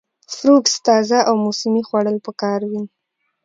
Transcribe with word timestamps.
فروټس 0.35 0.75
تازه 0.87 1.19
او 1.29 1.35
موسمي 1.45 1.81
خوړل 1.87 2.17
پکار 2.25 2.59
وي- 2.69 2.81